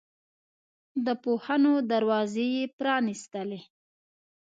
[1.05, 3.61] د پوهنو دروازې یې پرانستلې.